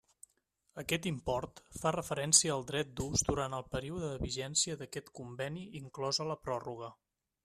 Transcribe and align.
Aquest 0.83 1.03
import 1.09 1.59
fa 1.81 1.91
referència 1.95 2.55
al 2.55 2.65
dret 2.71 2.89
d'ús 2.99 3.23
durant 3.27 3.57
el 3.59 3.67
període 3.75 4.09
de 4.15 4.23
vigència 4.23 4.79
d'aquest 4.81 5.13
conveni 5.21 5.67
inclosa 5.81 6.27
la 6.31 6.39
pròrroga. 6.47 6.91